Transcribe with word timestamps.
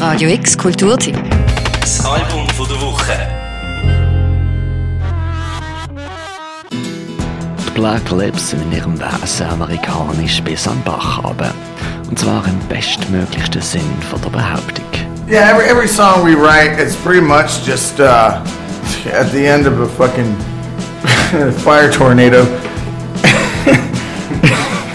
Radio 0.00 0.30
X 0.30 0.56
Kulturteam. 0.56 1.14
Das 1.78 2.02
Album 2.06 2.48
von 2.56 2.66
der 2.66 2.80
Woche. 2.80 3.12
Die 6.70 7.70
Black 7.74 8.10
Lips 8.10 8.48
sind 8.48 8.62
in 8.62 8.72
ihrem 8.72 8.98
Wesen 8.98 9.46
amerikanisch 9.48 10.42
bis 10.42 10.66
an 10.66 10.80
Bach 10.86 11.22
runter. 11.22 11.52
Und 12.08 12.18
zwar 12.18 12.42
im 12.48 12.58
bestmöglichsten 12.70 13.60
Sinn 13.60 13.82
von 14.08 14.18
der 14.22 14.30
Behauptung. 14.30 14.86
Yeah, 15.28 15.50
every, 15.50 15.68
every 15.68 15.86
song 15.86 16.24
we 16.24 16.34
write, 16.34 16.82
is 16.82 16.96
pretty 16.96 17.20
much 17.20 17.62
just 17.66 18.00
uh, 18.00 18.42
at 19.12 19.30
the 19.32 19.46
end 19.46 19.66
of 19.66 19.78
a 19.80 19.86
fucking 19.86 20.34
fire 21.58 21.92
tornado. 21.92 22.46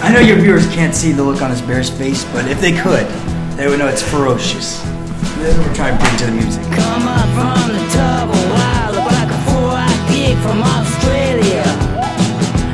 I 0.02 0.10
know 0.12 0.20
your 0.20 0.38
viewers 0.38 0.66
can't 0.74 0.96
see 0.96 1.12
the 1.12 1.22
look 1.22 1.42
on 1.42 1.50
his 1.50 1.62
bear's 1.62 1.90
face, 1.90 2.24
but 2.32 2.50
if 2.50 2.60
they 2.60 2.72
could, 2.72 3.06
they 3.56 3.68
would 3.68 3.78
know 3.78 3.86
it's 3.86 4.02
ferocious. 4.02 4.84
What 5.38 5.58
we're 5.58 5.74
trying 5.74 5.98
to 5.98 6.02
bring 6.02 6.16
to 6.16 6.26
the 6.26 6.32
music. 6.32 6.62
Come 6.72 7.06
up 7.06 7.28
from 7.36 7.68
the 7.76 7.84
top 7.92 8.28
a 8.28 8.42
while 8.56 8.94
back 9.06 9.28
before 9.28 9.72
I 9.76 9.92
gig 10.10 10.36
from 10.38 10.62
Australia. 10.62 11.66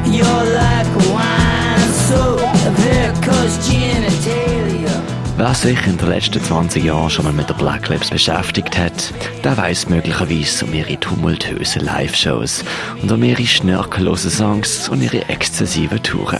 You're 0.06 0.46
like 0.54 0.86
a 0.86 1.04
wine, 1.12 1.90
so 2.08 2.38
Veracruz 2.78 3.58
genitalia. 3.68 5.02
Wer 5.36 5.54
sich 5.54 5.86
in 5.88 5.96
den 5.98 6.08
letzten 6.08 6.40
20 6.40 6.84
Jahren 6.84 7.10
schon 7.10 7.24
mal 7.24 7.32
mit 7.32 7.48
der 7.48 7.54
Black 7.54 7.88
Lips 7.88 8.10
beschäftigt 8.10 8.78
hat, 8.78 9.12
der 9.42 9.56
weiß 9.56 9.88
möglicherweise 9.88 10.64
um 10.64 10.72
ihre 10.72 11.00
tumultösen 11.00 11.84
Live-Shows 11.84 12.64
und 13.02 13.10
um 13.10 13.24
ihre 13.24 13.44
schnörkellosen 13.44 14.30
Songs 14.30 14.88
und 14.88 15.02
ihre 15.02 15.28
exzessiven 15.28 16.00
Touren. 16.00 16.38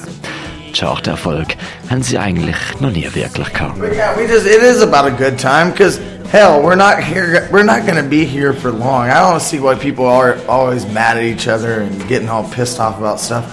Charterfolg 0.73 1.57
haben 1.91 2.03
sie 2.03 2.19
eigentlich 2.19 2.57
noch 2.81 2.91
nie 2.91 3.09
wirklich 3.15 3.53
gehabt. 3.53 3.79
But 3.79 3.95
yeah, 3.95 4.17
we 4.17 4.27
just 4.27 4.47
it 4.47 4.63
is 4.63 4.83
about 4.83 5.07
a 5.07 5.11
good 5.11 5.39
time 5.39 5.71
because 5.71 6.01
hell, 6.31 6.63
we're 6.63 6.77
not 6.77 7.03
here. 7.03 7.49
We're 7.53 7.63
not 7.63 7.87
going 7.87 8.03
to 8.03 8.09
be 8.09 8.25
here 8.25 8.53
for 8.53 8.73
long. 8.73 9.11
I 9.11 9.21
don't 9.21 9.41
see 9.41 9.61
why 9.61 9.75
people 9.75 10.07
are 10.07 10.39
always 10.49 10.87
mad 10.87 11.19
at 11.19 11.25
each 11.25 11.47
other 11.47 11.83
and 11.83 12.09
getting 12.09 12.29
all 12.29 12.49
pissed 12.49 12.81
off 12.81 12.99
about 12.99 13.21
stuff. 13.21 13.45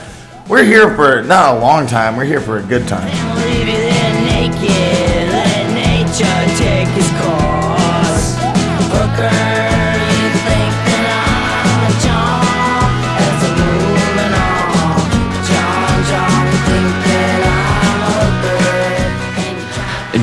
We're 0.48 0.64
here 0.64 0.96
for 0.96 1.22
not 1.22 1.58
a 1.58 1.60
long 1.60 1.88
time. 1.88 2.16
We're 2.16 2.26
here 2.26 2.42
for 2.42 2.58
a 2.58 2.64
good 2.64 2.88
time. 2.88 3.10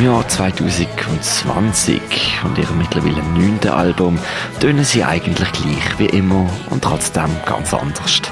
Jahr 0.06 0.26
2020 0.28 2.00
und 2.44 2.56
ihrem 2.56 2.78
mittlerweile 2.78 3.20
neunten 3.34 3.72
Album 3.72 4.16
tönen 4.60 4.84
sie 4.84 5.02
eigentlich 5.02 5.50
gleich 5.50 5.98
wie 5.98 6.06
immer 6.06 6.48
und 6.70 6.84
trotzdem 6.84 7.28
ganz 7.44 7.74
anders. 7.74 8.22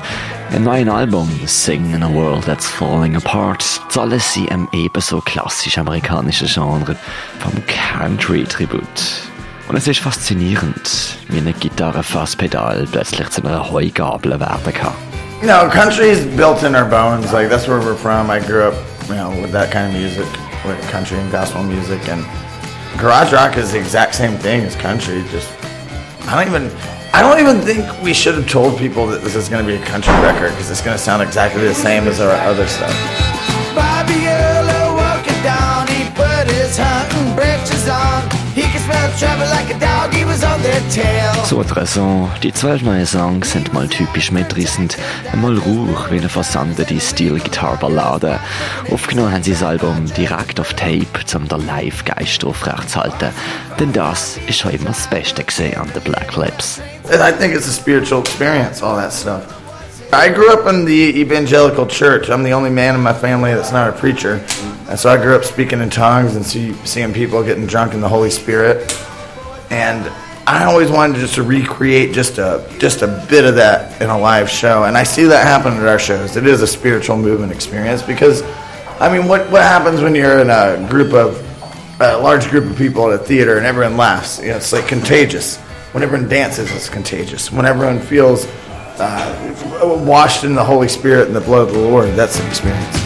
Im 0.55 0.63
neuen 0.63 0.89
Album 0.89 1.29
Sing 1.47 1.93
in 1.93 2.05
a 2.05 2.15
World 2.15 2.45
That's 2.45 2.69
Falling 2.69 3.17
Apart 3.17 3.65
zahlen 3.89 4.21
sie 4.21 4.49
einem 4.53 4.69
ebenso 4.73 5.21
klassisch 5.21 5.77
amerikanischen 5.77 6.47
Genre 6.47 6.95
vom 7.41 7.53
Country-Tribut. 7.67 8.85
Und 9.67 9.77
es 9.77 9.89
ist 9.89 9.99
faszinierend, 9.99 11.17
wie 11.29 11.39
eine 11.39 11.55
Gitarre-Fasspedal 11.55 12.87
plötzlich 12.93 13.31
zu 13.31 13.45
einer 13.45 13.69
Heugabel 13.69 14.39
werden 14.39 14.73
kann. 14.73 14.93
Know, 15.41 15.69
country 15.69 16.11
is 16.11 16.25
built 16.37 16.63
in 16.63 16.77
our 16.77 16.85
bones. 16.85 17.33
Like 17.33 17.51
that's 17.51 17.67
where 17.67 17.81
we're 17.81 17.97
from. 17.97 18.31
I 18.31 18.39
grew 18.39 18.69
up, 18.69 18.75
you 19.09 19.17
know, 19.17 19.33
with 19.43 19.51
that 19.51 19.73
kind 19.73 19.89
of 19.89 20.01
music, 20.01 20.25
with 20.65 20.81
country 20.91 21.19
and 21.19 21.31
gospel 21.31 21.63
music, 21.63 22.09
and 22.09 22.25
garage 22.99 23.33
rock 23.33 23.57
is 23.57 23.73
the 23.73 23.79
exact 23.79 24.15
same 24.15 24.39
thing 24.39 24.63
as 24.63 24.75
country. 24.77 25.23
Just 25.31 25.51
I 26.27 26.37
don't 26.37 26.49
even, 26.49 26.71
I 27.13 27.21
don't 27.21 27.39
even 27.39 27.61
think 27.61 28.03
we 28.03 28.15
should 28.15 28.35
have 28.35 28.49
told 28.49 28.79
people 28.79 29.07
that 29.09 29.23
this 29.23 29.35
is 29.37 29.49
going 29.49 29.65
to 29.65 29.71
be 29.71 29.81
a 29.81 29.87
country 29.87 30.13
record 30.15 30.51
because 30.51 30.71
it's 30.71 30.81
going 30.81 30.97
to 30.97 31.03
sound 31.03 31.23
exactly 31.23 31.63
the 31.63 31.75
same 31.75 32.09
as 32.09 32.21
our 32.21 32.31
other 32.31 32.67
stuff. 32.67 32.95
Bobby 33.75 34.27
Earl 34.27 34.97
walking 34.97 35.43
down, 35.43 35.87
he 35.89 36.09
put 36.15 36.51
his 36.51 36.79
hunting 36.79 37.35
breeches 37.37 37.89
on. 37.89 38.24
So 41.45 41.61
Raison, 41.61 42.31
die 42.43 42.53
zwölf 42.53 42.83
neuen 42.83 43.07
Songs 43.07 43.53
sind 43.53 43.73
mal 43.73 43.89
typisch 43.89 44.31
mitreißend, 44.31 44.97
mal 45.35 45.57
ruhig 45.57 46.11
wie 46.11 46.19
eine 46.19 46.29
versandete 46.29 46.99
Steel-Gitarre-Ballade. 47.01 48.39
Aufgenommen 48.91 49.33
haben 49.33 49.43
sie 49.43 49.53
das 49.53 49.63
Album 49.63 50.07
direkt 50.17 50.61
auf 50.61 50.75
Tape, 50.75 51.07
um 51.35 51.49
den 51.49 51.67
Live-Geist 51.67 52.45
aufrechtzuhalten. 52.45 53.31
Denn 53.79 53.93
das 53.93 54.39
ist 54.47 54.59
schon 54.59 54.73
immer 54.73 54.87
das 54.87 55.07
Beste 55.09 55.45
gesehen 55.45 55.79
an 55.79 55.91
den 55.95 56.03
Black 56.03 56.37
Lips. 56.37 56.81
I 57.05 57.33
think 57.39 57.55
it's 57.55 57.69
a 57.69 57.73
spiritual 57.73 58.21
experience, 58.21 58.83
all 58.83 58.97
that 58.97 59.13
stuff. 59.13 59.54
I 60.15 60.33
grew 60.33 60.53
up 60.53 60.67
in 60.67 60.85
the 60.85 60.93
evangelical 60.93 61.87
church. 61.87 62.31
I'm 62.31 62.43
the 62.43 62.53
only 62.53 62.71
man 62.71 62.95
in 62.95 63.01
my 63.01 63.13
family 63.13 63.53
that's 63.53 63.73
not 63.73 63.89
a 63.89 63.93
preacher. 63.93 64.45
And 64.89 64.99
so 64.99 65.11
I 65.11 65.17
grew 65.17 65.35
up 65.35 65.45
speaking 65.45 65.81
in 65.81 65.91
tongues 65.91 66.37
and 66.37 66.45
see, 66.45 66.73
seeing 66.85 67.13
people 67.13 67.43
getting 67.43 67.67
drunk 67.67 67.95
in 67.95 68.01
the 68.01 68.09
Holy 68.09 68.31
Spirit. 68.31 68.93
And 69.71 70.11
I 70.47 70.65
always 70.65 70.91
wanted 70.91 71.17
just 71.17 71.37
to 71.37 71.43
recreate 71.43 72.13
just 72.13 72.37
a 72.37 72.71
just 72.79 73.01
a 73.01 73.27
bit 73.31 73.47
of 73.47 73.55
that 73.55 74.01
in 74.03 74.11
a 74.11 74.19
live 74.19 74.51
show. 74.51 74.85
And 74.85 74.97
I 74.97 75.03
see 75.03 75.25
that 75.25 75.47
happen 75.47 75.73
at 75.73 75.89
our 75.89 75.99
shows. 75.99 76.37
It 76.37 76.47
is 76.47 76.61
a 76.61 76.67
spiritual 76.67 77.17
movement 77.17 77.51
experience 77.51 78.03
because 78.03 78.43
I 79.01 79.11
mean 79.11 79.27
what 79.27 79.51
what 79.51 79.63
happens 79.63 80.03
when 80.03 80.15
you're 80.15 80.41
in 80.41 80.51
a 80.51 80.87
group 80.91 81.15
of 81.15 81.41
a 82.01 82.19
large 82.19 82.51
group 82.51 82.71
of 82.71 82.77
people 82.77 83.11
at 83.11 83.21
a 83.21 83.25
theater 83.25 83.57
and 83.57 83.65
everyone 83.65 83.97
laughs? 83.97 84.39
You 84.39 84.49
know, 84.49 84.57
it's 84.57 84.73
like 84.73 84.87
contagious. 84.87 85.57
When 85.93 86.03
everyone 86.03 86.29
dances, 86.29 86.71
it's 86.73 86.91
contagious. 86.91 87.51
When 87.51 87.65
everyone 87.65 88.01
feels 88.01 88.47
uh, 88.99 90.05
washed 90.07 90.45
in 90.45 90.55
the 90.55 90.65
Holy 90.65 90.89
Spirit 90.89 91.27
and 91.27 91.37
the 91.37 91.41
blood 91.41 91.69
of 91.69 91.75
the 91.75 91.81
Lord, 91.81 92.11
that's 92.15 92.39
the 92.39 92.47
experience. 92.47 92.97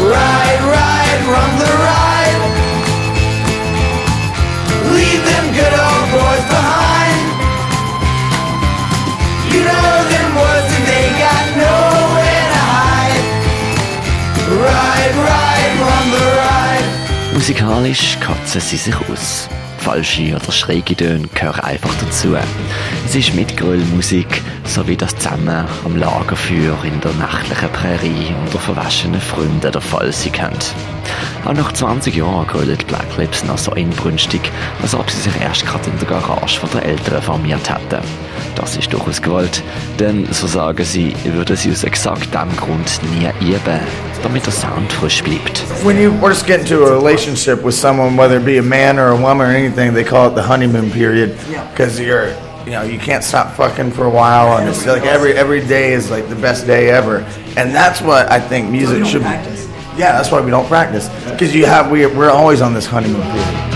Ride, 0.00 0.60
ride, 0.68 1.22
run 1.26 1.50
the 1.58 1.72
ride. 1.88 2.42
Leave 4.92 5.22
them 5.24 5.46
good 5.54 5.74
old 5.86 6.06
boys 6.12 6.44
behind. 6.52 7.20
You 9.52 9.60
know 9.64 9.90
them 10.12 10.28
woods 10.34 10.70
and 10.76 10.84
they 10.92 11.06
got 11.24 11.44
nowhere 11.56 12.44
to 12.52 12.60
hide. 12.74 13.24
Ride, 14.66 15.14
ride, 15.30 15.74
run 15.80 16.06
the 16.16 16.26
ride. 16.42 17.34
Musikalisch 17.34 18.18
katzen 18.20 18.60
sie 18.60 18.76
sich 18.76 18.96
aus. 19.08 19.48
Falsche 19.84 20.34
oder 20.34 20.50
schräge 20.50 20.96
Töne 20.96 21.28
gehören 21.34 21.60
einfach 21.60 21.92
dazu. 22.00 22.34
Es 23.04 23.14
ist 23.14 23.34
Mitgrölmusik, 23.34 24.40
so 24.64 24.88
wie 24.88 24.96
das 24.96 25.14
zusammen 25.14 25.66
am 25.84 25.96
Lagerfeuer 25.98 26.82
in 26.84 26.98
der 27.02 27.12
nächtlichen 27.12 27.68
Prärie 27.68 28.34
unter 28.46 28.58
verwaschenen 28.58 29.20
Freunden 29.20 29.60
der 29.60 29.80
Fall 29.82 30.10
sie 30.10 30.30
kennt. 30.30 30.72
Auch 31.44 31.52
nach 31.52 31.70
20 31.70 32.16
Jahren 32.16 32.46
grölen 32.46 32.78
die 32.78 32.84
Black 32.86 33.18
Lips 33.18 33.44
noch 33.44 33.58
so 33.58 33.72
inbrünstig, 33.72 34.40
als 34.80 34.94
ob 34.94 35.10
sie 35.10 35.20
sich 35.20 35.38
erst 35.38 35.66
gerade 35.66 35.90
in 35.90 35.98
der 35.98 36.08
Garage 36.08 36.58
von 36.58 36.70
der 36.70 36.86
Eltern 36.86 37.20
formiert 37.20 37.68
hätten. 37.68 38.02
Das 38.54 38.78
ist 38.78 38.90
durchaus 38.90 39.20
gewollt, 39.20 39.62
denn, 40.00 40.26
so 40.32 40.46
sagen 40.46 40.84
sie, 40.84 41.14
würden 41.24 41.56
sie 41.56 41.70
aus 41.70 41.84
exakt 41.84 42.32
dem 42.32 42.56
Grund 42.56 43.00
nie 43.12 43.28
üben, 43.46 43.80
damit 44.24 44.46
der 44.46 44.52
Sound 44.52 44.90
frisch 44.92 45.22
bleibt. 45.22 45.62
When 45.84 45.98
you 46.00 46.12
first 46.20 46.46
get 46.46 46.60
into 46.60 46.84
a 46.84 46.90
relationship 46.90 47.62
with 47.62 47.74
someone, 47.74 48.16
whether 48.16 48.38
it 48.38 48.44
be 48.44 48.58
a 48.58 48.62
man 48.62 48.98
or 48.98 49.08
a 49.08 49.16
woman 49.16 49.46
or 49.46 49.50
anything, 49.50 49.92
they 49.94 50.04
call 50.04 50.28
it 50.28 50.34
the 50.34 50.42
honeymoon 50.42 50.90
period 50.90 51.36
because 51.70 52.00
you're, 52.00 52.28
you 52.64 52.70
know, 52.72 52.82
you 52.82 52.98
can't 52.98 53.22
stop 53.22 53.54
fucking 53.54 53.92
for 53.92 54.06
a 54.06 54.10
while, 54.10 54.56
and 54.58 54.68
it's 54.68 54.86
like 54.86 55.04
every 55.04 55.34
every 55.34 55.60
day 55.60 55.92
is 55.92 56.10
like 56.10 56.28
the 56.28 56.36
best 56.36 56.66
day 56.66 56.88
ever, 56.90 57.18
and 57.56 57.74
that's 57.74 58.00
what 58.00 58.30
I 58.32 58.40
think 58.40 58.70
music 58.70 58.98
don't 58.98 59.06
should. 59.08 59.22
practice. 59.22 59.68
Yeah, 59.96 60.12
that's 60.12 60.30
why 60.32 60.40
we 60.40 60.50
don't 60.50 60.66
practice 60.66 61.08
because 61.30 61.54
you 61.54 61.66
have 61.66 61.90
we 61.90 62.06
we're 62.06 62.30
always 62.30 62.62
on 62.62 62.72
this 62.74 62.86
honeymoon 62.86 63.22
period. 63.22 63.73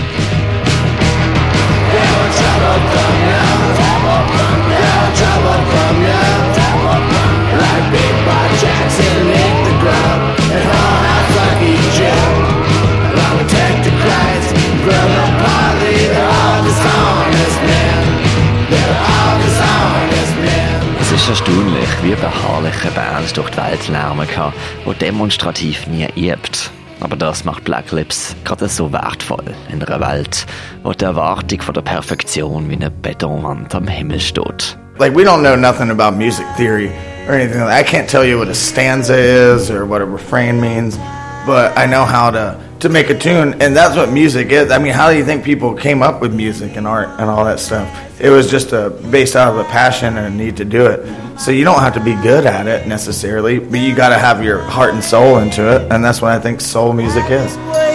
Erstaunlich, 21.89 22.03
wie 22.03 22.15
beharrliche 22.15 22.91
Bands 22.91 23.33
durch 23.33 23.49
die 23.49 23.57
Welt 23.57 23.87
lärmen 23.87 24.27
kann, 24.27 24.53
die 24.85 24.93
demonstrativ 24.93 25.87
nie 25.87 26.07
übt. 26.15 26.69
Aber 27.01 27.15
das 27.15 27.45
macht 27.45 27.63
Black 27.63 27.91
Lips 27.91 28.35
gerade 28.43 28.67
so 28.67 28.91
wertvoll 28.91 29.53
in 29.71 29.81
einer 29.81 29.99
Welt, 30.01 30.45
wo 30.83 30.91
die 30.91 31.05
Erwartung 31.05 31.61
von 31.61 31.73
der 31.73 31.81
Perfektion 31.81 32.69
wie 32.69 32.75
eine 32.75 32.91
Betonwand 32.91 33.73
am 33.73 33.87
Himmel 33.87 34.19
steht. 34.19 34.77
Like 34.97 35.15
we 35.15 35.23
don't 35.23 35.39
know 35.41 35.55
nothing 35.55 35.91
about 35.91 36.17
music 36.17 36.45
theory 36.57 36.91
or 37.27 37.35
anything. 37.35 37.61
I 37.61 37.83
can't 37.83 38.09
tell 38.09 38.25
you 38.25 38.37
what 38.37 38.49
a 38.49 38.53
stanza 38.53 39.15
is 39.15 39.71
or 39.71 39.87
what 39.87 40.01
a 40.01 40.05
refrain 40.05 40.59
means. 40.59 40.99
But 41.45 41.77
I 41.77 41.85
know 41.85 42.05
how 42.05 42.31
to 42.31 42.69
to 42.79 42.89
make 42.89 43.09
a 43.09 43.17
tune, 43.17 43.61
and 43.61 43.75
that's 43.75 43.97
what 43.97 44.11
music 44.11 44.51
is. 44.51 44.71
I 44.71 44.79
mean, 44.79 44.93
how 44.93 45.11
do 45.11 45.17
you 45.17 45.25
think 45.25 45.43
people 45.43 45.73
came 45.73 46.01
up 46.01 46.21
with 46.21 46.33
music 46.33 46.77
and 46.77 46.87
art 46.87 47.09
and 47.19 47.29
all 47.29 47.43
that 47.43 47.59
stuff? 47.59 48.21
It 48.21 48.29
was 48.29 48.49
just 48.49 48.71
a 48.71 48.89
based 48.89 49.35
out 49.35 49.53
of 49.53 49.59
a 49.59 49.65
passion 49.65 50.17
and 50.17 50.33
a 50.33 50.37
need 50.37 50.57
to 50.57 50.65
do 50.65 50.85
it. 50.85 51.39
So 51.39 51.51
you 51.51 51.63
don't 51.63 51.79
have 51.79 51.93
to 51.95 52.03
be 52.03 52.15
good 52.15 52.45
at 52.45 52.67
it 52.67 52.87
necessarily, 52.87 53.59
but 53.59 53.79
you 53.79 53.95
got 53.95 54.09
to 54.09 54.17
have 54.17 54.43
your 54.43 54.59
heart 54.59 54.93
and 54.93 55.03
soul 55.03 55.39
into 55.39 55.75
it, 55.75 55.91
and 55.91 56.03
that's 56.03 56.21
what 56.21 56.31
I 56.31 56.39
think 56.39 56.61
soul 56.61 56.93
music 56.93 57.25
is. 57.29 57.88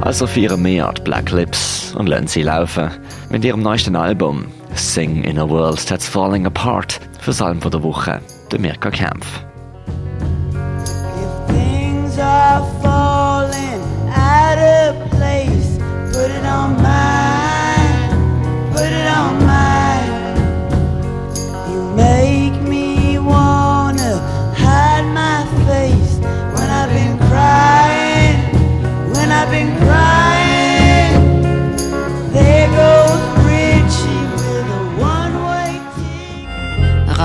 Also 0.00 0.26
feiern 0.26 0.62
wir 0.64 0.92
die 0.96 1.00
Black 1.02 1.30
Lips 1.30 1.94
und 1.96 2.08
lassen 2.08 2.26
sie 2.26 2.42
laufen 2.42 2.90
mit 3.30 3.44
ihrem 3.44 3.62
neuesten 3.62 3.96
Album 3.96 4.46
Sing 4.74 5.24
in 5.24 5.38
a 5.38 5.48
World 5.48 5.86
That's 5.86 6.06
Falling 6.06 6.46
Apart 6.46 7.00
für 7.20 7.30
das 7.30 7.40
Album 7.40 7.70
der 7.70 7.82
Woche, 7.82 8.20
der 8.52 8.60
Mirka 8.60 8.90
Kempf. 8.90 9.26